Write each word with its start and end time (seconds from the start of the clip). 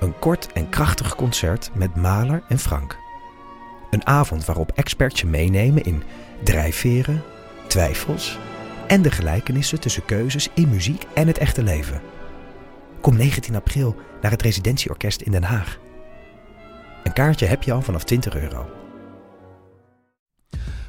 Een 0.00 0.18
kort 0.18 0.52
en 0.52 0.68
krachtig 0.68 1.14
concert 1.14 1.70
met 1.74 1.96
Maler 1.96 2.42
en 2.48 2.58
Frank. 2.58 2.98
Een 3.90 4.06
avond 4.06 4.44
waarop 4.44 4.72
experts 4.74 5.20
je 5.20 5.26
meenemen 5.26 5.82
in 5.82 6.02
drijfveren, 6.42 7.22
twijfels 7.66 8.38
en 8.86 9.02
de 9.02 9.10
gelijkenissen 9.10 9.80
tussen 9.80 10.04
keuzes 10.04 10.48
in 10.54 10.68
muziek 10.68 11.06
en 11.14 11.26
het 11.26 11.38
echte 11.38 11.62
leven. 11.62 12.00
Kom 13.00 13.16
19 13.16 13.54
april 13.54 13.96
naar 14.20 14.30
het 14.30 14.42
Residentieorkest 14.42 15.20
in 15.20 15.32
Den 15.32 15.42
Haag. 15.42 15.78
Een 17.04 17.12
kaartje 17.12 17.46
heb 17.46 17.62
je 17.62 17.72
al 17.72 17.82
vanaf 17.82 18.04
20 18.04 18.36
euro. 18.36 18.70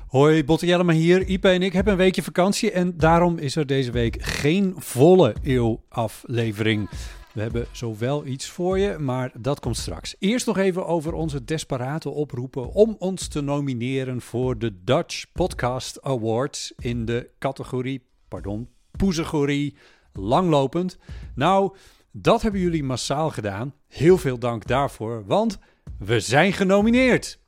Hoi, 0.07 0.43
Botte 0.43 0.65
Jellema 0.65 0.93
hier. 0.93 1.25
Ipe 1.27 1.49
en 1.49 1.61
ik 1.61 1.73
hebben 1.73 1.93
een 1.93 1.99
weekje 1.99 2.23
vakantie 2.23 2.71
en 2.71 2.97
daarom 2.97 3.37
is 3.37 3.55
er 3.55 3.65
deze 3.65 3.91
week 3.91 4.17
geen 4.19 4.73
volle 4.77 5.35
eeuw 5.43 5.83
aflevering. 5.89 6.89
We 7.37 7.43
hebben 7.43 7.67
zowel 7.71 8.25
iets 8.25 8.49
voor 8.49 8.79
je, 8.79 8.97
maar 8.97 9.31
dat 9.39 9.59
komt 9.59 9.77
straks. 9.77 10.15
Eerst 10.19 10.45
nog 10.45 10.57
even 10.57 10.85
over 10.85 11.13
onze 11.13 11.43
desperate 11.43 12.09
oproepen 12.09 12.71
om 12.73 12.95
ons 12.99 13.27
te 13.27 13.41
nomineren 13.41 14.21
voor 14.21 14.57
de 14.57 14.83
Dutch 14.83 15.25
Podcast 15.33 16.01
Awards 16.01 16.73
in 16.77 17.05
de 17.05 17.29
categorie, 17.39 18.03
pardon, 18.27 18.69
poezegorie 18.91 19.75
langlopend. 20.13 20.97
Nou, 21.35 21.75
dat 22.11 22.41
hebben 22.41 22.61
jullie 22.61 22.83
massaal 22.83 23.29
gedaan. 23.29 23.73
Heel 23.87 24.17
veel 24.17 24.37
dank 24.37 24.67
daarvoor, 24.67 25.25
want 25.25 25.57
we 25.99 26.19
zijn 26.19 26.53
genomineerd. 26.53 27.39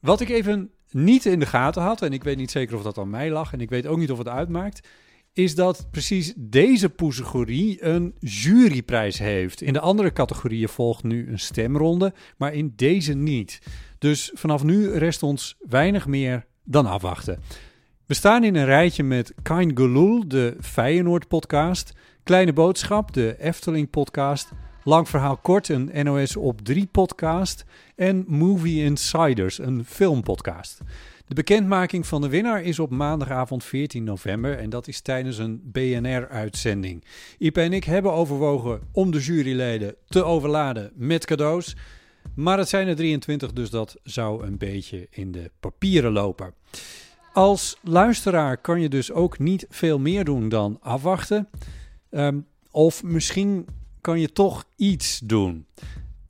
Wat 0.00 0.20
ik 0.20 0.28
even 0.28 0.70
niet 0.90 1.26
in 1.26 1.38
de 1.38 1.46
gaten 1.46 1.82
had, 1.82 2.02
en 2.02 2.12
ik 2.12 2.24
weet 2.24 2.36
niet 2.36 2.50
zeker 2.50 2.76
of 2.76 2.82
dat 2.82 2.98
aan 2.98 3.10
mij 3.10 3.30
lag, 3.30 3.52
en 3.52 3.60
ik 3.60 3.70
weet 3.70 3.86
ook 3.86 3.98
niet 3.98 4.10
of 4.10 4.18
het 4.18 4.28
uitmaakt, 4.28 4.88
is 5.32 5.54
dat 5.54 5.86
precies 5.90 6.32
deze 6.36 6.88
poesegorie 6.88 7.84
een 7.84 8.14
juryprijs 8.18 9.18
heeft. 9.18 9.62
In 9.62 9.72
de 9.72 9.80
andere 9.80 10.12
categorieën 10.12 10.68
volgt 10.68 11.02
nu 11.02 11.28
een 11.28 11.38
stemronde, 11.38 12.12
maar 12.36 12.54
in 12.54 12.72
deze 12.76 13.14
niet. 13.14 13.58
Dus 13.98 14.30
vanaf 14.34 14.64
nu 14.64 14.90
rest 14.90 15.22
ons 15.22 15.56
weinig 15.68 16.06
meer 16.06 16.46
dan 16.64 16.86
afwachten. 16.86 17.40
We 18.06 18.14
staan 18.14 18.44
in 18.44 18.54
een 18.54 18.64
rijtje 18.64 19.02
met 19.02 19.34
Kain 19.42 19.76
Gelul, 19.76 20.28
de 20.28 20.56
Feyenoord-podcast, 20.60 21.92
Kleine 22.22 22.52
Boodschap, 22.52 23.12
de 23.12 23.36
Efteling-podcast, 23.38 24.50
Lang 24.84 25.08
Verhaal 25.08 25.36
Kort, 25.36 25.68
een 25.68 25.90
NOS 26.02 26.36
op 26.36 26.60
3-podcast 26.72 27.64
en 27.96 28.24
Movie 28.26 28.84
Insiders, 28.84 29.58
een 29.58 29.84
filmpodcast. 29.84 30.80
De 31.32 31.42
bekendmaking 31.42 32.06
van 32.06 32.20
de 32.20 32.28
winnaar 32.28 32.62
is 32.62 32.78
op 32.78 32.90
maandagavond 32.90 33.64
14 33.64 34.04
november 34.04 34.58
en 34.58 34.70
dat 34.70 34.88
is 34.88 35.00
tijdens 35.00 35.38
een 35.38 35.60
BNR-uitzending. 35.64 37.04
Ipe 37.38 37.60
en 37.60 37.72
ik 37.72 37.84
hebben 37.84 38.12
overwogen 38.12 38.80
om 38.92 39.10
de 39.10 39.18
juryleden 39.18 39.94
te 40.08 40.24
overladen 40.24 40.92
met 40.94 41.24
cadeaus, 41.24 41.76
maar 42.34 42.58
het 42.58 42.68
zijn 42.68 42.88
er 42.88 42.96
23, 42.96 43.52
dus 43.52 43.70
dat 43.70 43.96
zou 44.02 44.46
een 44.46 44.58
beetje 44.58 45.06
in 45.10 45.32
de 45.32 45.50
papieren 45.60 46.12
lopen. 46.12 46.54
Als 47.32 47.78
luisteraar 47.82 48.56
kan 48.56 48.80
je 48.80 48.88
dus 48.88 49.12
ook 49.12 49.38
niet 49.38 49.66
veel 49.68 49.98
meer 49.98 50.24
doen 50.24 50.48
dan 50.48 50.78
afwachten. 50.80 51.48
Ehm, 52.10 52.40
of 52.70 53.02
misschien 53.02 53.66
kan 54.00 54.20
je 54.20 54.32
toch 54.32 54.64
iets 54.76 55.18
doen. 55.24 55.66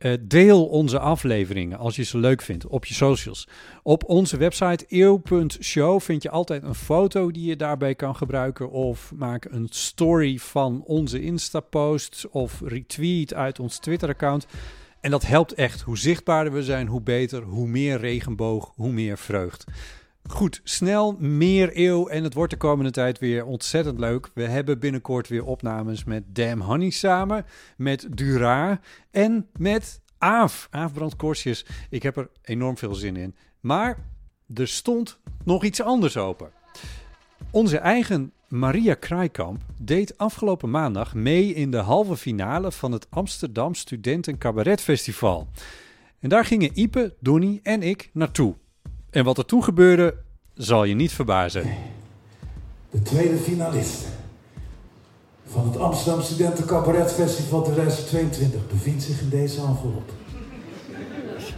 Uh, 0.02 0.12
deel 0.20 0.66
onze 0.66 0.98
afleveringen 0.98 1.78
als 1.78 1.96
je 1.96 2.02
ze 2.02 2.18
leuk 2.18 2.42
vindt 2.42 2.66
op 2.66 2.84
je 2.84 2.94
socials. 2.94 3.48
Op 3.82 4.04
onze 4.04 4.36
website 4.36 4.84
eeuw.show 4.88 6.00
vind 6.00 6.22
je 6.22 6.30
altijd 6.30 6.62
een 6.62 6.74
foto 6.74 7.30
die 7.30 7.46
je 7.46 7.56
daarbij 7.56 7.94
kan 7.94 8.16
gebruiken. 8.16 8.70
Of 8.70 9.12
maak 9.14 9.44
een 9.44 9.66
story 9.70 10.38
van 10.38 10.82
onze 10.84 11.20
Insta-post 11.20 12.26
of 12.30 12.60
retweet 12.64 13.34
uit 13.34 13.60
ons 13.60 13.78
Twitter-account. 13.78 14.46
En 15.00 15.10
dat 15.10 15.26
helpt 15.26 15.54
echt. 15.54 15.80
Hoe 15.80 15.98
zichtbaarder 15.98 16.52
we 16.52 16.62
zijn, 16.62 16.86
hoe 16.86 17.02
beter. 17.02 17.42
Hoe 17.42 17.68
meer 17.68 17.98
regenboog, 17.98 18.72
hoe 18.74 18.92
meer 18.92 19.18
vreugd. 19.18 19.64
Goed, 20.28 20.60
snel 20.64 21.16
meer 21.18 21.70
eeuw 21.72 22.08
en 22.08 22.24
het 22.24 22.34
wordt 22.34 22.52
de 22.52 22.58
komende 22.58 22.90
tijd 22.90 23.18
weer 23.18 23.44
ontzettend 23.44 23.98
leuk. 23.98 24.30
We 24.34 24.42
hebben 24.42 24.78
binnenkort 24.78 25.28
weer 25.28 25.44
opnames 25.44 26.04
met 26.04 26.22
Damn 26.26 26.60
Honey 26.60 26.90
samen, 26.90 27.46
met 27.76 28.06
Dura 28.10 28.80
en 29.10 29.48
met 29.58 30.00
Aaf, 30.18 30.68
Aaf 30.70 30.92
Brandkorstjes. 30.92 31.66
Ik 31.90 32.02
heb 32.02 32.16
er 32.16 32.30
enorm 32.42 32.78
veel 32.78 32.94
zin 32.94 33.16
in. 33.16 33.34
Maar 33.60 33.98
er 34.54 34.68
stond 34.68 35.18
nog 35.44 35.64
iets 35.64 35.82
anders 35.82 36.16
open. 36.16 36.50
Onze 37.50 37.78
eigen 37.78 38.32
Maria 38.48 38.94
Kraaikamp 38.94 39.62
deed 39.80 40.18
afgelopen 40.18 40.70
maandag 40.70 41.14
mee 41.14 41.54
in 41.54 41.70
de 41.70 41.76
halve 41.76 42.16
finale 42.16 42.72
van 42.72 42.92
het 42.92 43.06
Amsterdam 43.10 43.74
Studenten 43.74 44.38
Cabaret 44.38 44.80
Festival. 44.80 45.48
En 46.20 46.28
daar 46.28 46.44
gingen 46.44 46.80
Ipe, 46.80 47.14
Donny 47.20 47.60
en 47.62 47.82
ik 47.82 48.10
naartoe. 48.12 48.54
En 49.12 49.24
wat 49.24 49.38
er 49.38 49.44
toen 49.44 49.64
gebeurde, 49.64 50.14
zal 50.54 50.84
je 50.84 50.94
niet 50.94 51.12
verbazen. 51.12 51.66
De 52.90 53.02
tweede 53.02 53.36
finalist 53.36 54.04
van 55.46 55.64
het 55.66 55.76
Amsterdam 55.76 56.22
Studenten 56.22 56.66
Cabaret 56.66 57.12
Festival 57.12 57.62
2022 57.62 58.66
bevindt 58.68 59.02
zich 59.02 59.20
in 59.20 59.28
deze 59.28 59.60
envelop. 59.60 60.10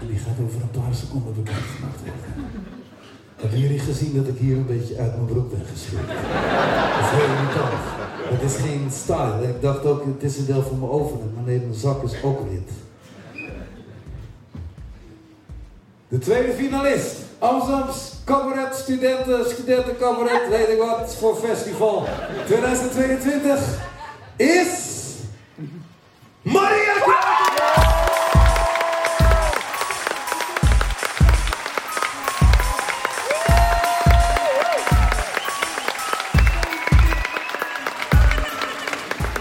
En 0.00 0.06
die 0.06 0.18
gaat 0.18 0.38
over 0.44 0.60
een 0.60 0.80
paar 0.82 0.94
seconden 0.94 1.34
bekendgemaakt 1.34 2.00
worden. 2.00 2.44
Hebben 3.36 3.60
jullie 3.60 3.78
gezien 3.78 4.14
dat 4.14 4.28
ik 4.28 4.38
hier 4.38 4.56
een 4.56 4.66
beetje 4.66 4.96
uit 4.96 5.14
mijn 5.14 5.26
broek 5.26 5.50
ben 5.50 5.66
geschreven? 5.72 6.06
Dat 6.06 7.04
is 7.04 7.10
heel 7.10 7.34
irritant. 7.34 7.82
Het 8.30 8.42
is 8.42 8.56
geen 8.56 8.90
style. 8.90 9.48
Ik 9.48 9.60
dacht 9.60 9.84
ook, 9.84 10.04
het 10.04 10.22
is 10.22 10.38
een 10.38 10.46
deel 10.46 10.62
van 10.62 10.78
mijn 10.78 10.90
overhemd, 10.90 11.34
maar 11.34 11.44
nee, 11.44 11.58
mijn 11.58 11.74
zak 11.74 12.02
is 12.02 12.22
ook 12.22 12.40
wit. 12.50 12.70
De 16.08 16.18
tweede 16.18 16.52
finalist. 16.52 17.16
Amsterdams 17.44 18.12
Cabaret 18.24 18.74
Studenten, 18.74 19.44
Studenten 19.50 19.96
Cabaret, 19.98 20.48
weet 20.48 20.68
ik 20.68 20.78
wat, 20.78 21.16
voor 21.16 21.36
festival 21.36 22.08
2022 22.46 23.60
is... 24.36 24.92
Maria 26.42 26.92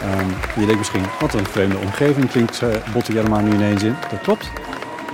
Um, 0.03 0.29
je 0.55 0.65
denkt 0.65 0.77
misschien, 0.77 1.03
wat 1.19 1.33
een 1.33 1.45
vreemde 1.45 1.77
omgeving 1.77 2.29
klinkt 2.29 2.61
uh, 2.61 2.69
Botte 2.93 3.13
nu 3.13 3.51
ineens 3.53 3.83
in. 3.83 3.95
Dat 4.11 4.21
klopt. 4.21 4.51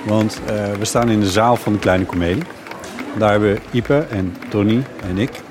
Want 0.06 0.40
uh, 0.50 0.72
we 0.72 0.86
staan 0.86 1.10
in 1.10 1.20
de 1.20 1.30
zaal 1.30 1.56
van 1.56 1.74
de 1.74 1.80
Kleine 1.80 2.06
Comedie. 2.06 2.44
Daar 3.18 3.32
hebben 3.32 3.58
Ipe 3.72 4.06
en 4.10 4.36
Tony 4.50 4.84
en 5.10 5.18
ik 5.18 5.42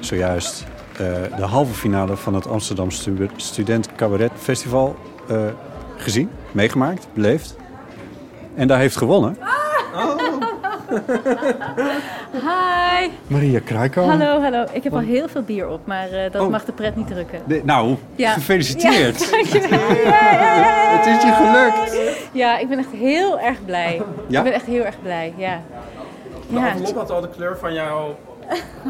zojuist 0.00 0.64
uh, 0.92 0.98
de 1.36 1.44
halve 1.44 1.74
finale 1.74 2.16
van 2.16 2.34
het 2.34 2.48
Amsterdam 2.48 2.90
Student 3.36 3.88
Cabaret 3.96 4.30
Festival 4.36 4.96
uh, 5.30 5.36
gezien, 5.96 6.30
meegemaakt, 6.52 7.06
beleefd. 7.12 7.56
En 8.54 8.68
daar 8.68 8.78
heeft 8.78 8.96
gewonnen. 8.96 9.36
Oh. 9.94 10.24
Hi. 12.46 13.10
Maria 13.26 13.60
Kruiko. 13.64 14.02
Hallo, 14.02 14.40
hallo. 14.40 14.64
Ik 14.72 14.82
heb 14.82 14.92
al 14.92 14.98
heel 14.98 15.28
veel 15.28 15.42
bier 15.42 15.68
op, 15.68 15.86
maar 15.86 16.12
uh, 16.12 16.30
dat 16.30 16.42
oh. 16.42 16.50
mag 16.50 16.64
de 16.64 16.72
pret 16.72 16.96
niet 16.96 17.06
drukken. 17.06 17.42
De, 17.46 17.60
nou, 17.64 17.96
ja. 18.16 18.32
gefeliciteerd. 18.32 19.28
Ja, 19.30 19.36
Het 20.96 21.06
is 21.06 21.22
je 21.22 21.32
gelukt. 21.32 22.18
Ja, 22.32 22.58
ik 22.58 22.68
ben 22.68 22.78
echt 22.78 22.90
heel 22.90 23.40
erg 23.40 23.64
blij. 23.64 24.02
Ik 24.28 24.42
ben 24.42 24.52
echt 24.52 24.66
heel 24.66 24.84
erg 24.84 25.02
blij, 25.02 25.34
ja. 25.36 25.62
De 26.48 26.54
ja. 26.54 26.68
envelop 26.68 26.96
had 26.96 27.10
al 27.10 27.20
de 27.20 27.28
kleur 27.28 27.58
van 27.58 27.74
jouw 27.74 28.16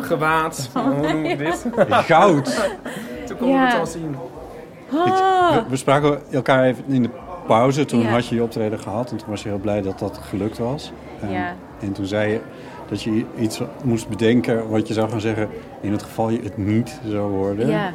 gewaad. 0.00 0.68
Hoe 0.72 1.12
noem 1.12 1.24
je 1.24 1.36
dit? 1.36 1.66
Goud. 1.88 2.44
Toen 3.26 3.36
konden 3.36 3.60
we 3.60 3.66
het 3.66 3.78
al 3.78 3.86
zien. 3.86 4.16
Oh. 4.92 5.54
We, 5.54 5.62
we, 5.68 5.76
spraken 5.76 6.20
elkaar 6.32 6.64
even 6.64 6.84
in 6.86 7.02
de 7.02 7.10
pauze. 7.46 7.84
Toen 7.84 8.06
had 8.06 8.26
je 8.26 8.34
je 8.34 8.42
optreden 8.42 8.78
gehad. 8.78 9.10
En 9.10 9.16
toen 9.16 9.28
was 9.28 9.42
je 9.42 9.48
heel 9.48 9.58
blij 9.58 9.82
dat 9.82 9.98
dat 9.98 10.18
gelukt 10.22 10.58
was. 10.58 10.92
En, 11.20 11.30
ja. 11.30 11.54
en 11.80 11.92
toen 11.92 12.06
zei 12.06 12.32
je 12.32 12.40
dat 12.88 13.02
je 13.02 13.24
iets 13.38 13.60
moest 13.82 14.08
bedenken 14.08 14.68
wat 14.68 14.88
je 14.88 14.94
zou 14.94 15.10
gaan 15.10 15.20
zeggen 15.20 15.48
in 15.80 15.92
het 15.92 16.02
geval 16.02 16.30
je 16.30 16.40
het 16.42 16.56
niet 16.56 17.00
zou 17.08 17.30
worden. 17.30 17.68
Ja. 17.68 17.92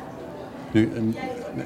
Nu, 0.72 0.92
en, 0.96 1.16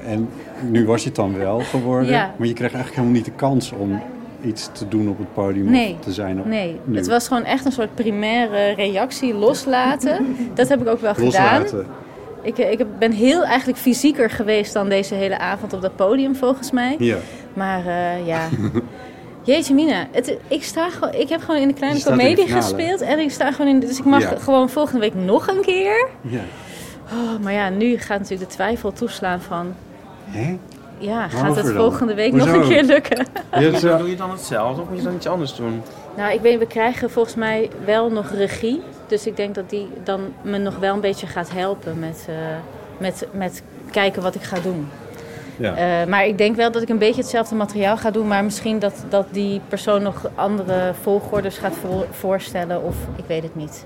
en 0.06 0.28
nu 0.60 0.86
was 0.86 1.00
je 1.00 1.06
het 1.06 1.16
dan 1.16 1.38
wel 1.38 1.60
geworden. 1.60 2.10
Ja. 2.10 2.34
Maar 2.36 2.46
je 2.46 2.52
kreeg 2.52 2.72
eigenlijk 2.72 2.94
helemaal 2.94 3.16
niet 3.16 3.24
de 3.24 3.36
kans 3.36 3.72
om 3.72 4.02
iets 4.44 4.68
te 4.72 4.88
doen 4.88 5.08
op 5.08 5.18
het 5.18 5.32
podium 5.34 5.70
Nee, 5.70 5.94
of 5.98 6.04
te 6.04 6.12
zijn 6.12 6.38
op 6.40 6.44
Nee, 6.46 6.80
nu? 6.84 6.96
het 6.96 7.06
was 7.06 7.28
gewoon 7.28 7.44
echt 7.44 7.64
een 7.64 7.72
soort 7.72 7.94
primaire 7.94 8.74
reactie, 8.74 9.34
loslaten. 9.34 10.36
dat 10.54 10.68
heb 10.68 10.80
ik 10.80 10.88
ook 10.88 11.00
wel 11.00 11.14
gedaan. 11.14 11.24
Loslaten. 11.60 11.86
Ik, 12.42 12.58
eh, 12.58 12.70
ik 12.72 12.98
ben 12.98 13.12
heel 13.12 13.44
eigenlijk 13.44 13.78
fysieker 13.78 14.30
geweest 14.30 14.72
dan 14.72 14.88
deze 14.88 15.14
hele 15.14 15.38
avond 15.38 15.72
op 15.72 15.80
dat 15.80 15.96
podium, 15.96 16.36
volgens 16.36 16.70
mij. 16.70 16.96
Ja. 16.98 17.16
Maar 17.54 17.86
eh, 17.86 18.26
ja. 18.26 18.48
Jeetje 19.42 19.74
mina, 19.74 20.06
het, 20.10 20.36
ik, 20.48 20.64
sta 20.64 20.90
gewoon, 20.90 21.14
ik 21.14 21.28
heb 21.28 21.40
gewoon 21.40 21.60
in 21.60 21.68
de 21.68 21.74
kleine 21.74 22.00
finale. 22.00 22.46
gespeeld. 22.46 23.00
En 23.00 23.18
ik 23.18 23.30
sta 23.30 23.52
gewoon 23.52 23.70
in, 23.74 23.80
dus 23.80 23.98
ik 23.98 24.04
mag 24.04 24.20
Ja. 24.22 24.36
gewoon 24.38 24.68
volgende 24.70 25.00
week 25.00 25.14
nog 25.14 25.48
een 25.48 25.60
keer. 25.60 26.08
ja. 26.20 26.40
Oh, 27.12 27.42
maar 27.42 27.52
ja, 27.52 27.68
nu 27.68 27.96
gaat 27.98 28.18
natuurlijk 28.20 28.48
de 28.50 28.54
twijfel 28.56 28.92
toeslaan 28.92 29.40
van... 29.40 29.74
Hè? 30.24 30.58
Ja, 30.98 31.28
gaat 31.28 31.56
het 31.56 31.70
volgende 31.72 32.14
week 32.14 32.30
Hoezo? 32.30 32.46
nog 32.46 32.54
een 32.54 32.68
keer 32.68 32.82
lukken? 32.84 33.26
Hebt, 33.50 33.80
Doe 33.80 33.90
eh, 33.90 34.08
je 34.08 34.16
dan 34.16 34.30
hetzelfde 34.30 34.82
of 34.82 34.88
moet 34.88 34.98
je 34.98 35.04
dan 35.04 35.14
iets 35.14 35.26
anders 35.26 35.54
doen? 35.54 35.82
Nou, 36.16 36.32
ik 36.32 36.40
weet, 36.40 36.58
we 36.58 36.66
krijgen 36.66 37.10
volgens 37.10 37.34
mij 37.34 37.70
wel 37.84 38.10
nog 38.10 38.30
regie. 38.30 38.82
Dus 39.06 39.26
ik 39.26 39.36
denk 39.36 39.54
dat 39.54 39.70
die 39.70 39.88
dan 40.04 40.20
me 40.42 40.58
nog 40.58 40.78
wel 40.78 40.94
een 40.94 41.00
beetje 41.00 41.26
gaat 41.26 41.50
helpen 41.52 41.98
met, 41.98 42.26
eh, 42.28 42.34
met, 42.98 43.26
met 43.32 43.62
kijken 43.90 44.22
wat 44.22 44.34
ik 44.34 44.42
ga 44.42 44.56
doen. 44.60 44.88
ja. 45.56 45.74
Eh, 45.76 46.08
maar 46.08 46.26
ik 46.26 46.38
denk 46.38 46.56
wel 46.56 46.70
dat 46.70 46.82
ik 46.82 46.88
een 46.88 46.98
beetje 46.98 47.20
hetzelfde 47.20 47.54
materiaal 47.54 47.96
ga 47.96 48.10
doen. 48.10 48.26
Maar 48.28 48.44
misschien 48.44 48.78
dat, 48.78 49.04
dat 49.08 49.26
die 49.30 49.60
persoon 49.68 50.02
nog 50.02 50.30
andere 50.34 50.92
volgordes 51.02 51.58
gaat 51.58 51.74
voor- 51.74 52.06
voorstellen. 52.10 52.82
Of 52.82 52.96
ik 53.16 53.24
weet 53.26 53.42
het 53.42 53.56
niet. 53.56 53.84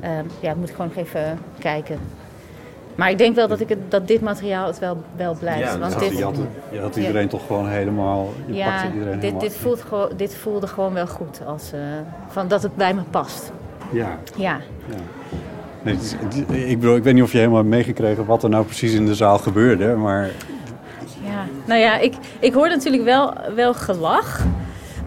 Eh, 0.00 0.10
ja, 0.40 0.54
moet 0.54 0.68
ik 0.68 0.74
gewoon 0.74 0.90
nog 0.94 1.04
even 1.06 1.38
kijken. 1.58 1.98
Maar 3.00 3.10
ik 3.10 3.18
denk 3.18 3.34
wel 3.34 3.48
dat, 3.48 3.60
ik 3.60 3.68
het, 3.68 3.78
dat 3.88 4.06
dit 4.06 4.20
materiaal 4.20 4.66
het 4.66 4.78
wel, 4.78 5.02
wel 5.16 5.36
blijft. 5.38 5.72
Ja, 5.72 5.78
want 5.78 5.98
dit, 5.98 6.18
je, 6.18 6.24
had, 6.24 6.36
je 6.72 6.80
had 6.80 6.96
iedereen 6.96 7.28
toch 7.28 7.46
gewoon 7.46 7.68
helemaal... 7.68 8.28
Je 8.46 8.54
ja, 8.54 8.70
pakte 8.70 8.86
iedereen 8.92 9.12
dit, 9.12 9.20
helemaal... 9.22 9.40
dit, 9.42 9.56
voelt 9.56 9.82
gewoon, 9.82 10.08
dit 10.16 10.34
voelde 10.34 10.66
gewoon 10.66 10.92
wel 10.92 11.06
goed. 11.06 11.40
Als, 11.46 11.72
eh, 11.72 11.78
van 12.28 12.48
dat 12.48 12.62
het 12.62 12.76
bij 12.76 12.94
me 12.94 13.00
past. 13.10 13.52
Ja, 13.92 14.18
Ja. 14.36 14.58
ja. 14.88 14.96
Nee, 15.82 15.94
het 15.94 16.02
is- 16.04 16.14
het 16.18 16.34
is- 16.50 16.64
ik 16.64 16.80
bedoel, 16.80 16.96
ik 16.96 17.02
weet 17.02 17.14
niet 17.14 17.22
of 17.22 17.32
je 17.32 17.38
helemaal 17.38 17.58
hebt 17.58 17.70
meegekregen 17.70 18.24
wat 18.26 18.42
er 18.42 18.48
nou 18.50 18.64
precies 18.64 18.92
in 18.92 19.06
de 19.06 19.14
zaal 19.14 19.38
gebeurde, 19.38 19.94
maar... 19.96 20.30
Ja, 21.24 21.44
nou 21.64 21.80
ja, 21.80 21.98
ik, 21.98 22.14
ik 22.38 22.52
hoorde 22.52 22.74
natuurlijk 22.74 23.04
wel, 23.04 23.32
wel 23.54 23.74
gelach. 23.74 24.40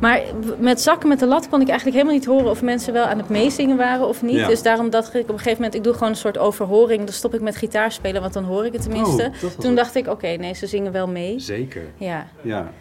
Maar 0.03 0.21
met 0.59 0.81
zakken 0.81 1.09
met 1.09 1.19
de 1.19 1.25
lat 1.25 1.49
kon 1.49 1.61
ik 1.61 1.67
eigenlijk 1.67 1.97
helemaal 1.97 2.17
niet 2.19 2.27
horen 2.27 2.49
of 2.49 2.61
mensen 2.61 2.93
wel 2.93 3.05
aan 3.05 3.17
het 3.17 3.29
meezingen 3.29 3.77
waren 3.77 4.07
of 4.07 4.21
niet. 4.21 4.35
Ja. 4.35 4.47
Dus 4.47 4.61
daarom 4.61 4.89
dacht 4.89 5.13
ik 5.13 5.21
op 5.21 5.29
een 5.29 5.37
gegeven 5.37 5.55
moment, 5.55 5.75
ik 5.75 5.83
doe 5.83 5.93
gewoon 5.93 6.09
een 6.09 6.15
soort 6.15 6.37
overhoring. 6.37 7.03
Dan 7.03 7.13
stop 7.13 7.33
ik 7.33 7.41
met 7.41 7.55
gitaar 7.55 7.91
spelen, 7.91 8.21
want 8.21 8.33
dan 8.33 8.43
hoor 8.43 8.65
ik 8.65 8.73
het 8.73 8.81
tenminste. 8.81 9.23
Oh, 9.23 9.31
dat 9.31 9.41
was 9.41 9.53
Toen 9.55 9.65
het. 9.65 9.75
dacht 9.75 9.95
ik, 9.95 10.07
oké, 10.07 10.27
nee, 10.27 10.53
ze 10.53 10.67
zingen 10.67 10.91
wel 10.91 11.07
mee. 11.07 11.39
Zeker. 11.39 11.81
Ja. 11.97 12.27
Ja. 12.41 12.71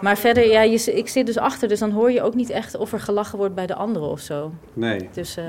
Maar 0.00 0.18
verder, 0.18 0.50
ja, 0.50 0.62
je, 0.62 0.94
ik 0.94 1.08
zit 1.08 1.26
dus 1.26 1.38
achter, 1.38 1.68
dus 1.68 1.78
dan 1.78 1.90
hoor 1.90 2.10
je 2.10 2.22
ook 2.22 2.34
niet 2.34 2.50
echt 2.50 2.76
of 2.76 2.92
er 2.92 3.00
gelachen 3.00 3.38
wordt 3.38 3.54
bij 3.54 3.66
de 3.66 3.74
anderen 3.74 4.08
of 4.08 4.20
zo. 4.20 4.52
Nee, 4.72 5.08
Dus 5.12 5.36
eh, 5.36 5.44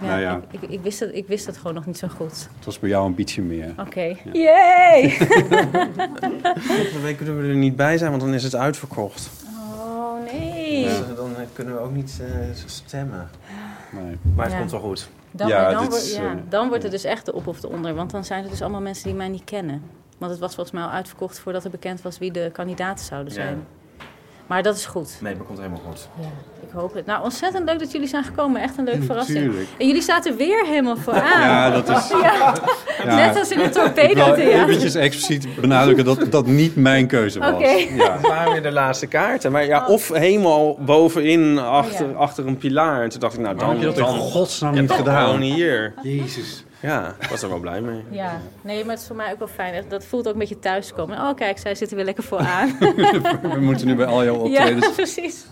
ja, 0.00 0.06
Nou 0.06 0.20
ja. 0.20 0.40
Ik, 0.50 0.62
ik, 0.62 0.70
ik, 0.70 0.80
wist 0.82 1.00
het, 1.00 1.14
ik 1.14 1.26
wist 1.26 1.46
het 1.46 1.56
gewoon 1.56 1.74
nog 1.74 1.86
niet 1.86 1.98
zo 1.98 2.08
goed. 2.16 2.48
het 2.56 2.64
was 2.64 2.78
bij 2.78 2.88
jou 2.88 3.06
een 3.06 3.14
beetje 3.14 3.42
meer. 3.42 3.74
Oké. 3.80 4.16
Yay! 4.32 5.10
Volgende 6.70 7.00
week 7.02 7.16
kunnen 7.16 7.40
we 7.42 7.48
er 7.48 7.54
niet 7.54 7.76
bij 7.76 7.98
zijn, 7.98 8.10
want 8.10 8.22
dan 8.22 8.34
is 8.34 8.42
het 8.42 8.54
uitverkocht. 8.54 9.30
Nee. 10.84 10.98
Dus 10.98 11.08
eh, 11.08 11.16
dan 11.16 11.36
eh, 11.36 11.42
kunnen 11.52 11.74
we 11.74 11.80
ook 11.80 11.92
niet 11.92 12.20
eh, 12.22 12.28
stemmen. 12.66 13.30
Nee. 13.92 14.18
Maar 14.34 14.44
het 14.44 14.52
Ja. 14.54 14.58
komt 14.58 14.70
wel 14.70 14.80
goed. 14.80 15.08
Dan, 15.30 15.48
Ja, 15.48 15.70
dan, 15.70 15.80
dit 15.80 15.88
wordt- 15.90 16.14
ja, 16.14 16.30
eh, 16.30 16.36
dan 16.48 16.68
wordt 16.68 16.82
het 16.82 16.92
dus 16.92 17.04
echt 17.04 17.24
de 17.26 17.32
op 17.34 17.46
of 17.46 17.60
de 17.60 17.68
onder. 17.68 17.94
Want 17.94 18.10
dan 18.10 18.24
zijn 18.24 18.40
het 18.42 18.50
dus 18.50 18.62
allemaal 18.62 18.80
mensen 18.80 19.04
die 19.04 19.14
mij 19.14 19.28
niet 19.28 19.44
kennen. 19.44 19.82
Want 20.18 20.30
het 20.30 20.40
was 20.40 20.54
volgens 20.54 20.74
mij 20.74 20.84
al 20.84 20.90
uitverkocht 20.90 21.38
voordat 21.38 21.64
er 21.64 21.70
bekend 21.70 22.02
was 22.02 22.18
wie 22.18 22.32
de 22.32 22.50
kandidaten 22.52 23.04
zouden 23.04 23.32
zijn. 23.32 23.66
Maar 24.48 24.62
dat 24.62 24.76
is 24.76 24.86
goed. 24.86 25.16
Nee, 25.20 25.34
maar 25.36 25.44
komt 25.46 25.58
helemaal 25.58 25.82
goed. 25.88 26.08
Ja, 26.20 26.26
ik 26.62 26.68
hoop 26.72 26.94
het. 26.94 27.06
Nou, 27.06 27.22
ontzettend 27.24 27.64
leuk 27.68 27.78
dat 27.78 27.92
jullie 27.92 28.08
zijn 28.08 28.24
gekomen. 28.24 28.62
Echt 28.62 28.78
een 28.78 28.84
leuke 28.84 29.02
verrassing. 29.02 29.54
En 29.78 29.86
jullie 29.86 30.02
zaten 30.02 30.36
weer 30.36 30.66
helemaal 30.66 30.96
vooraan. 30.96 31.40
Ja, 31.40 31.70
dat 31.70 31.88
is... 31.88 32.08
Ja, 32.22 32.54
Ja. 33.04 33.14
Net 33.26 33.38
als 33.38 33.50
in 33.50 33.58
het 33.58 33.66
Ik 33.66 33.72
wil 33.74 33.84
torpedo-theater. 33.84 34.38
eventjes 34.68 34.94
expliciet 34.94 35.60
benadrukken 35.60 36.04
dat 36.04 36.26
dat 36.32 36.46
niet 36.46 36.76
mijn 36.76 37.06
keuze 37.06 37.38
was. 37.38 37.52
Oké. 37.52 37.68
Ja. 37.68 38.12
Het 38.12 38.26
waren 38.26 38.52
weer 38.52 38.62
de 38.62 38.70
laatste 38.72 39.06
kaarten. 39.06 39.52
Maar 39.52 39.64
ja, 39.66 39.86
of 39.86 40.08
helemaal 40.08 40.76
bovenin 40.80 41.58
achter, 41.58 42.04
Oh. 42.06 42.10
Ja. 42.12 42.16
achter 42.18 42.46
een 42.46 42.56
pilaar. 42.58 43.02
En 43.02 43.08
toen 43.08 43.20
dacht 43.20 43.34
ik, 43.34 43.40
nou 43.40 43.56
dan... 43.56 43.66
Waarom 43.66 43.82
heb 43.84 43.94
je 43.94 44.00
dat 44.00 44.10
in 44.10 44.16
dan 44.16 44.24
godsnaam 44.30 44.74
niet 44.80 44.90
gedaan? 44.90 45.24
Gewoon 45.24 45.40
hier. 45.40 45.94
Jezus. 46.02 46.64
Ja, 46.80 47.14
ik 47.20 47.28
was 47.28 47.42
er 47.42 47.48
wel 47.48 47.58
blij 47.58 47.80
mee. 47.80 48.02
Ja, 48.10 48.40
nee, 48.62 48.80
maar 48.84 48.90
het 48.92 49.00
is 49.00 49.06
voor 49.06 49.16
mij 49.16 49.32
ook 49.32 49.38
wel 49.38 49.48
fijn. 49.48 49.84
Dat 49.88 50.04
voelt 50.04 50.26
ook 50.26 50.32
een 50.32 50.38
beetje 50.38 50.58
thuiskomen. 50.58 51.18
Oh, 51.18 51.34
kijk, 51.34 51.58
zij 51.58 51.74
zitten 51.74 51.96
weer 51.96 52.06
lekker 52.06 52.24
vooraan. 52.24 52.76
We 53.54 53.60
moeten 53.60 53.86
nu 53.86 53.94
bij 53.94 54.06
al 54.06 54.24
jouw 54.24 54.34
ja, 54.34 54.40
optredens... 54.40 54.94
precies. 55.02 55.46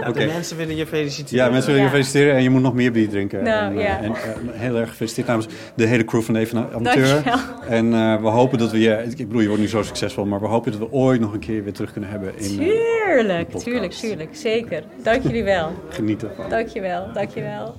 Ja, 0.00 0.08
Oké. 0.08 0.18
De 0.18 0.26
mensen 0.26 0.56
willen 0.56 0.76
je 0.76 0.86
feliciteren. 0.86 1.44
Ja, 1.44 1.50
mensen 1.50 1.66
willen 1.66 1.80
je 1.80 1.86
Ja. 1.86 1.92
feliciteren 1.94 2.34
en 2.34 2.42
je 2.42 2.50
moet 2.50 2.62
nog 2.62 2.74
meer 2.74 2.92
bier 2.92 3.08
drinken. 3.08 3.44
Nou, 3.44 3.72
en, 3.72 3.78
eh, 3.78 3.84
ja. 3.84 4.00
en, 4.00 4.14
eh, 4.14 4.20
heel 4.50 4.76
erg 4.76 4.88
gefeliciteerd 4.88 5.26
namens 5.26 5.46
de 5.74 5.86
hele 5.86 6.04
crew 6.04 6.22
van 6.22 6.36
Even 6.36 6.68
Amateur. 6.72 7.22
Dankjewel. 7.24 7.38
En 7.68 7.94
eh, 7.94 8.20
we 8.20 8.28
hopen 8.28 8.58
dat 8.58 8.70
we 8.70 8.80
je... 8.80 9.02
Ik 9.16 9.26
bedoel, 9.26 9.40
je 9.40 9.46
wordt 9.46 9.62
nu 9.62 9.68
zo 9.68 9.82
succesvol, 9.82 10.24
maar 10.24 10.40
we 10.40 10.46
hopen 10.46 10.72
dat 10.72 10.80
we 10.80 10.92
ooit 10.92 11.20
nog 11.20 11.32
een 11.32 11.40
keer 11.40 11.64
weer 11.64 11.72
terug 11.72 11.92
kunnen 11.92 12.10
hebben 12.10 12.38
in... 12.38 12.56
Tuurlijk, 12.56 13.50
tuurlijk, 13.58 13.92
tuurlijk. 13.92 14.30
Zeker. 14.36 14.82
Dank 15.02 15.22
jullie 15.22 15.44
wel. 15.44 15.72
genieten 15.88 16.30
van. 16.36 16.50
Dankjewel, 16.50 17.12
dankjewel. 17.12 17.74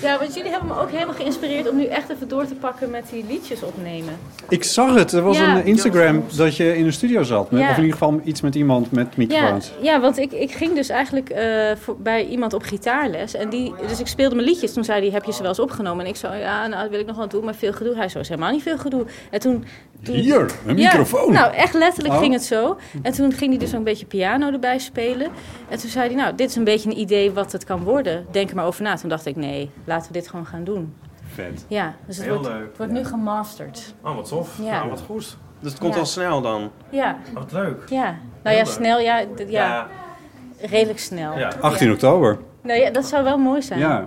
Ja, 0.00 0.18
want 0.18 0.34
jullie 0.34 0.50
hebben 0.50 0.68
me 0.68 0.80
ook 0.80 0.90
helemaal 0.90 1.14
geïnspireerd 1.14 1.68
om 1.70 1.76
nu 1.76 1.84
echt 1.84 2.10
even 2.10 2.28
door 2.28 2.46
te 2.46 2.54
pakken 2.54 2.90
met 2.90 3.04
die 3.10 3.24
liedjes 3.28 3.62
opnemen. 3.62 4.14
Ik 4.48 4.64
zag 4.64 4.94
het. 4.94 5.12
Er 5.12 5.22
was 5.22 5.36
Ja. 5.38 5.56
een 5.56 5.64
Instagram 5.64 6.24
dat 6.36 6.56
je 6.56 6.76
in 6.76 6.84
een 6.86 6.92
studio 6.92 7.22
zat. 7.22 7.50
Met, 7.50 7.60
Ja. 7.60 7.70
Of 7.70 7.76
in 7.76 7.82
ieder 7.82 7.98
geval 7.98 8.20
iets 8.24 8.40
met 8.40 8.54
iemand 8.54 8.92
met 8.92 9.06
Ja, 9.06 9.12
microfoons. 9.16 9.72
ja 9.80 10.00
want 10.00 10.18
ik, 10.18 10.32
ik 10.32 10.52
ging 10.52 10.74
dus 10.74 10.88
eigenlijk 10.88 11.28
eh, 11.30 11.70
voor, 11.76 11.96
bij 11.98 12.26
iemand 12.26 12.52
op 12.54 12.62
gitaarles. 12.62 13.34
En 13.34 13.48
die, 13.48 13.74
dus 13.88 14.00
ik 14.00 14.06
speelde 14.06 14.34
mijn 14.34 14.46
liedjes. 14.46 14.72
Toen 14.72 14.84
zei 14.84 15.00
hij, 15.02 15.10
heb 15.10 15.24
je 15.24 15.32
ze 15.32 15.38
wel 15.40 15.48
eens 15.48 15.58
opgenomen? 15.58 16.04
En 16.04 16.10
ik 16.10 16.16
zo, 16.16 16.32
ja, 16.32 16.66
nou, 16.66 16.82
dat 16.82 16.90
wil 16.90 17.00
ik 17.00 17.06
nog 17.06 17.16
wel 17.16 17.28
doen, 17.28 17.44
maar 17.44 17.54
veel 17.54 17.72
gedoe. 17.72 17.96
Hij 17.96 18.08
zo, 18.08 18.18
is 18.18 18.28
helemaal 18.28 18.52
niet 18.52 18.62
veel 18.62 18.78
gedoe. 18.78 19.04
En 19.30 19.40
toen... 19.40 19.64
toen 20.02 20.14
Hier, 20.14 20.40
een 20.66 20.76
Ja, 20.78 20.88
microfoon. 20.88 21.32
nou, 21.32 21.54
echt 21.54 21.74
letterlijk 21.74 22.14
Oh. 22.14 22.20
ging 22.20 22.32
het 22.32 22.44
zo. 22.44 22.78
En 23.02 23.12
toen 23.12 23.32
ging 23.32 23.50
hij 23.50 23.58
dus 23.58 23.68
ook 23.70 23.74
een 23.78 23.84
beetje 23.84 24.06
piano 24.06 24.50
erbij 24.52 24.78
spelen. 24.78 25.30
En 25.68 25.78
toen 25.78 25.90
zei 25.90 26.06
hij, 26.06 26.16
nou, 26.16 26.34
dit 26.34 26.48
is 26.50 26.56
een 26.56 26.64
beetje 26.64 26.90
een 26.90 26.98
idee 26.98 27.32
wat 27.32 27.52
het 27.52 27.64
kan 27.64 27.82
worden. 27.82 28.26
Denk 28.30 28.50
er 28.50 28.56
maar 28.56 28.64
over 28.66 28.82
na. 28.82 28.94
Toen 28.96 29.08
dacht 29.08 29.26
ik, 29.26 29.36
nee, 29.36 29.70
laten 29.84 30.06
we 30.06 30.18
dit 30.18 30.28
gewoon 30.28 30.46
gaan 30.46 30.64
doen. 30.64 30.94
Vet. 31.34 31.64
Ja, 31.68 31.94
dus 32.06 32.16
het 32.16 32.24
Heel 32.26 32.34
wordt, 32.34 32.48
leuk. 32.48 32.66
het 32.68 32.76
wordt 32.76 32.92
nu 32.92 33.04
gemasterd. 33.04 33.94
Oh, 34.04 34.14
wat 34.16 34.28
tof. 34.28 34.58
Ja. 34.62 34.70
Nou, 34.78 34.88
wat 34.90 35.00
goed. 35.06 35.36
Dus 35.60 35.70
het 35.70 35.80
komt 35.80 35.94
Ja. 35.94 36.00
al 36.00 36.06
snel 36.06 36.40
dan. 36.40 36.70
Ja, 36.90 37.16
Oh, 37.28 37.34
wat 37.34 37.52
leuk. 37.52 37.82
ja. 37.88 38.16
Nou 38.42 38.56
ja, 38.56 38.62
leuk. 38.62 38.72
snel, 38.72 38.98
ja, 39.00 39.22
ja, 39.48 39.86
redelijk 40.60 40.98
snel. 40.98 41.38
Ja. 41.38 41.52
18 41.60 41.86
Ja. 41.86 41.92
oktober. 41.92 42.38
Nou 42.62 42.80
ja, 42.80 42.90
dat 42.90 43.04
zou 43.04 43.24
wel 43.24 43.38
mooi 43.38 43.62
zijn. 43.62 43.78
Ja. 43.80 44.04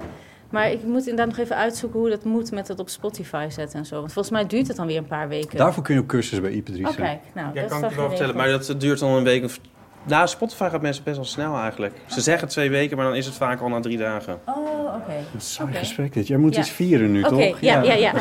Maar 0.55 0.71
ik 0.71 0.83
moet 0.83 0.99
inderdaad 1.07 1.27
nog 1.27 1.37
even 1.45 1.55
uitzoeken 1.55 1.99
hoe 1.99 2.09
dat 2.09 2.23
moet 2.23 2.51
met 2.51 2.67
het 2.67 2.79
op 2.79 2.89
Spotify 2.89 3.45
zetten 3.49 3.79
en 3.79 3.85
zo. 3.85 3.95
Want 3.99 4.13
volgens 4.13 4.33
mij 4.33 4.45
duurt 4.47 4.67
het 4.67 4.77
dan 4.77 4.87
weer 4.87 4.97
een 4.97 5.05
paar 5.07 5.27
weken. 5.27 5.57
Daarvoor 5.57 5.83
kun 5.83 5.93
je 5.95 5.99
ook 6.01 6.07
cursus 6.07 6.41
bij 6.41 6.51
Ipatrice. 6.51 6.89
Oh, 6.89 6.95
kijk. 6.95 7.19
Nou, 7.33 7.47
Ja, 7.53 7.61
dat 7.61 7.69
kan 7.69 7.83
ik 7.83 7.89
je 7.89 7.95
wel 7.95 8.07
vertellen. 8.09 8.35
Maar 8.35 8.47
dat 8.49 8.75
duurt 8.77 8.99
dan 8.99 9.09
een 9.11 9.23
week. 9.23 9.43
of- 9.43 9.59
Nou, 10.03 10.27
Spotify 10.27 10.69
gaat 10.71 10.81
mensen 10.81 11.03
best 11.03 11.15
wel 11.15 11.25
snel 11.25 11.55
eigenlijk. 11.57 11.93
Ze 12.05 12.21
zeggen 12.21 12.47
twee 12.47 12.69
weken, 12.69 12.97
maar 12.97 13.05
dan 13.05 13.15
is 13.15 13.25
het 13.25 13.35
vaak 13.35 13.61
al 13.61 13.69
na 13.69 13.79
drie 13.79 13.97
dagen. 13.97 14.39
Oh, 14.45 14.55
oké. 14.95 15.13
Een 15.33 15.41
saai 15.41 15.69
Oké. 15.69 15.77
gesprek 15.77 16.13
dit. 16.13 16.27
Jij 16.27 16.37
moet 16.37 16.53
Ja. 16.55 16.59
iets 16.61 16.69
vieren 16.69 17.11
nu, 17.11 17.23
toch? 17.23 17.59
ja, 17.59 17.81
ja, 17.83 17.93
ja. 17.93 18.13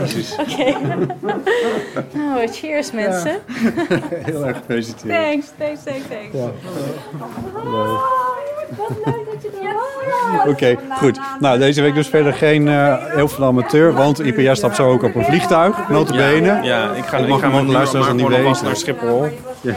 Jezus. 0.00 0.36
Oké. 0.42 0.76
nou, 2.12 2.46
cheers 2.46 2.92
mensen. 2.92 3.38
Heel 4.30 4.46
erg 4.46 4.56
gefeliciteerd. 4.56 5.14
Thanks, 5.24 5.46
thanks, 5.58 5.82
thanks, 5.82 6.04
thanks. 6.08 6.36
Oh, 7.54 8.21
wat 8.76 8.88
leuk 9.04 9.26
dat 9.32 9.42
je 9.42 9.68
er 9.68 9.74
was. 9.74 10.48
Oké, 10.48 10.76
goed. 10.90 11.20
Nou, 11.40 11.58
deze 11.58 11.82
week 11.82 11.94
dus 11.94 12.08
verder 12.08 12.32
geen 12.32 12.68
eh, 12.68 12.94
heel 13.06 13.28
veel 13.28 13.44
amateur, 13.44 13.92
want 13.94 14.18
IPR 14.20 14.54
stapt 14.54 14.76
zo 14.76 14.90
ook 14.90 15.02
op 15.02 15.14
een 15.14 15.24
vliegtuig, 15.24 15.88
notabene. 15.88 16.46
Ja, 16.46 16.62
ja 16.62 16.92
ik 16.92 17.04
ga, 17.04 17.16
Dat 17.16 17.26
ik 17.26 17.32
mag 17.32 17.40
ga 17.40 17.48
luisteraars 17.50 17.92
maar 17.92 18.06
dan 18.06 18.16
niet 18.16 18.26
gewoon 18.26 18.44
weten. 18.44 18.64
naar 18.64 18.76
Schiphol. 18.76 19.28
Ja. 19.60 19.74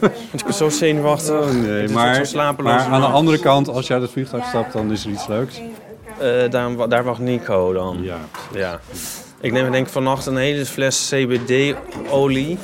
Want 0.00 0.12
ik 0.32 0.44
ben 0.44 0.54
zo 0.54 0.68
zenuwachtig. 0.68 1.30
Oh, 1.30 1.50
nee, 1.50 1.88
maar, 1.88 2.08
ook 2.08 2.14
zo 2.14 2.24
slapeloos. 2.24 2.72
maar 2.72 2.84
aan 2.92 3.00
de 3.00 3.06
andere 3.06 3.38
kant, 3.38 3.68
als 3.68 3.86
je 3.86 3.92
uit 3.92 4.02
het 4.02 4.10
vliegtuig 4.10 4.44
stapt, 4.44 4.72
dan 4.72 4.92
is 4.92 5.04
er 5.04 5.10
iets 5.10 5.26
leuks. 5.26 5.60
Eh, 6.18 6.50
daar, 6.50 6.88
daar 6.88 7.04
wacht 7.04 7.18
Nico 7.20 7.72
dan. 7.72 7.98
Ja. 8.00 8.16
Ja. 8.54 8.80
Ik 9.40 9.52
neem 9.52 9.70
denk 9.70 9.86
ik 9.86 9.92
vannacht 9.92 10.26
een 10.26 10.36
hele 10.36 10.66
fles 10.66 11.12
CBD-olie. 11.14 12.58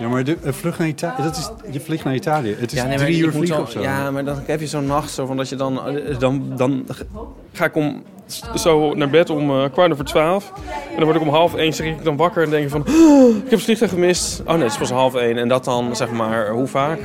Ja, 0.00 0.08
maar 0.08 0.24
de, 0.24 0.36
eh, 0.42 0.52
vlucht 0.52 0.78
naar 0.78 0.88
Italië, 0.88 1.22
dat 1.22 1.36
is, 1.36 1.50
je 1.72 1.80
vliegt 1.80 2.04
naar 2.04 2.14
Italië. 2.14 2.56
Het 2.58 2.72
is 2.72 2.78
Ja, 2.78 2.86
nee, 2.86 2.96
maar 2.96 3.06
drie 3.06 3.18
uur 3.18 3.30
vliegen 3.32 3.56
zo- 3.56 3.62
of 3.62 3.70
zo. 3.70 3.80
Ja, 3.80 4.10
maar 4.10 4.24
dan 4.24 4.38
heb 4.46 4.60
je 4.60 4.66
zo'n 4.66 4.86
nacht 4.86 5.10
zo 5.10 5.26
van 5.26 5.36
dat 5.36 5.48
je 5.48 5.56
dan... 5.56 5.86
eh, 5.88 6.18
Dan, 6.18 6.52
dan 6.56 6.86
ga 7.52 7.64
ik 7.64 7.76
om 7.76 8.02
zo 8.54 8.94
naar 8.94 9.10
bed 9.10 9.30
om 9.30 9.50
eh, 9.50 9.64
kwart 9.72 9.92
over 9.92 10.04
twaalf. 10.04 10.52
En 10.90 10.94
dan 10.96 11.04
word 11.04 11.16
ik 11.16 11.22
om 11.22 11.28
half 11.28 11.54
één, 11.54 11.72
schrik 11.72 11.96
ik 11.98 12.04
dan 12.04 12.16
wakker 12.16 12.42
en 12.42 12.50
denk 12.50 12.64
ik 12.64 12.70
van... 12.70 12.84
"Oh, 12.88 13.28
ik 13.36 13.42
heb 13.42 13.50
het 13.50 13.62
vliegtuig 13.62 13.90
gemist. 13.90 14.40
Oh 14.40 14.52
nee, 14.52 14.62
het 14.62 14.72
is 14.72 14.78
pas 14.78 14.90
half 14.90 15.14
één. 15.14 15.36
En 15.38 15.48
dat 15.48 15.64
dan, 15.64 15.96
zeg 15.96 16.10
maar, 16.10 16.48
hoe 16.48 16.66
vaak? 16.66 16.98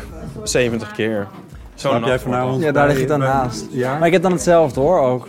70 0.43 0.91
keer. 0.91 1.27
Zo'n 1.75 1.91
Slaap 1.91 2.05
jij 2.05 2.19
vanavond? 2.19 2.63
Ja, 2.63 2.71
daar 2.71 2.87
lig 2.87 2.99
je 2.99 3.05
dan 3.05 3.19
naast. 3.19 3.65
Ja? 3.71 3.97
Maar 3.97 4.07
ik 4.07 4.13
heb 4.13 4.21
dan 4.21 4.31
hetzelfde 4.31 4.79
hoor 4.79 4.99
ook. 4.99 5.27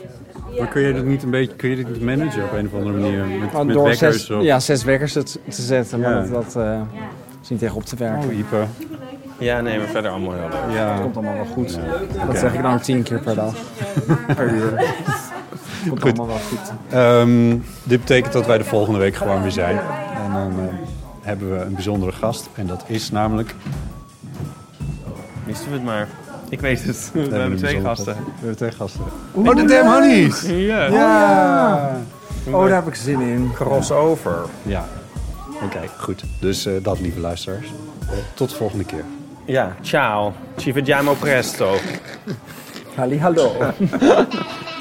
Maar 0.58 0.68
kun 0.68 0.82
je 0.82 0.92
dit 0.92 1.04
niet 1.04 1.22
een 1.22 1.30
beetje, 1.30 1.54
kun 1.56 1.70
je 1.70 1.76
dit 1.76 1.88
niet 1.88 2.02
managen 2.02 2.44
op 2.44 2.52
een 2.52 2.66
of 2.66 2.74
andere 2.74 2.98
manier? 2.98 3.24
Met, 3.40 3.64
met 3.66 3.76
wekkers 3.76 3.98
zes, 3.98 4.30
of... 4.30 4.42
ja, 4.42 4.60
zes 4.60 4.84
wekkers 4.84 5.12
te, 5.12 5.22
te 5.22 5.38
zetten, 5.62 6.00
maar 6.00 6.10
Ja. 6.10 6.20
dat, 6.30 6.30
dat 6.52 6.56
eh, 6.64 6.80
is 7.42 7.48
niet 7.48 7.58
tegen 7.58 7.76
op 7.76 7.84
te 7.84 7.96
werken. 7.96 8.28
Oh, 8.28 8.38
Ipe. 8.38 8.66
Ja, 9.38 9.60
nee, 9.60 9.78
maar 9.78 9.86
verder 9.86 10.10
allemaal 10.10 10.32
heel 10.32 10.48
leuk. 10.48 10.76
Ja. 10.76 10.92
Het 10.92 11.02
komt 11.02 11.16
allemaal 11.16 11.34
wel 11.34 11.44
goed. 11.44 11.78
Dat 12.26 12.38
zeg 12.38 12.54
ik 12.54 12.62
dan 12.62 12.80
tien 12.80 13.02
keer 13.02 13.20
per 13.20 13.34
dag. 13.34 13.54
per 14.36 14.52
uur. 14.52 14.72
Het 14.76 16.00
komt 16.00 16.18
allemaal 16.18 16.26
wel 16.26 16.44
goed. 16.48 16.72
Ehm, 16.90 17.58
dit 17.82 18.00
betekent 18.00 18.32
dat 18.32 18.46
wij 18.46 18.58
de 18.58 18.64
volgende 18.64 18.98
week 18.98 19.14
gewoon 19.14 19.42
weer 19.42 19.50
zijn. 19.50 19.78
En 20.24 20.32
dan 20.32 20.50
eh, 20.50 20.74
hebben 21.20 21.58
we 21.58 21.64
een 21.64 21.74
bijzondere 21.74 22.12
gast. 22.12 22.48
En 22.54 22.66
dat 22.66 22.84
is 22.86 23.10
namelijk... 23.10 23.54
Wisten 25.44 25.68
we 25.68 25.74
het 25.74 25.84
maar. 25.84 26.08
Ik 26.48 26.60
weet 26.60 26.84
het. 26.84 27.10
We, 27.12 27.20
hebben 27.20 27.58
twee 27.58 27.80
gasten. 27.80 28.14
gast. 28.14 28.26
We 28.26 28.36
hebben 28.36 28.56
twee 28.56 28.72
gasten. 28.72 29.04
Oh, 29.32 29.56
de 29.56 29.64
Damn 29.64 29.92
Honeys! 29.92 30.42
Ja. 30.46 30.84
Ja. 30.86 32.00
Oh, 32.50 32.64
daar 32.64 32.74
heb 32.74 32.86
ik 32.86 32.94
zin 32.94 33.20
in. 33.20 33.50
Crossover. 33.54 34.38
Ja. 34.62 34.88
Oké, 35.64 35.80
goed. 35.98 36.22
Dus 36.38 36.66
eh, 36.66 36.72
dat, 36.82 37.00
lieve 37.00 37.20
luisteraars. 37.20 37.66
Tot 38.34 38.50
de 38.50 38.56
volgende 38.56 38.84
keer. 38.84 39.04
Ja, 39.44 39.76
ciao. 39.82 40.32
Ci 40.56 40.72
vediamo 40.72 41.14
presto. 41.14 41.76
Halli 42.94 43.18
hallo. 43.18 43.52